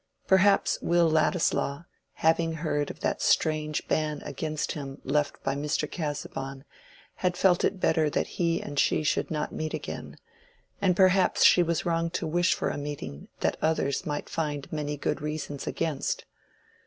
[0.25, 5.87] Perhaps Will Ladislaw, having heard of that strange ban against him left by Mr.
[5.87, 6.65] Casaubon,
[7.17, 10.17] had felt it better that he and she should not meet again,
[10.81, 14.97] and perhaps she was wrong to wish for a meeting that others might find many
[14.97, 16.25] good reasons against.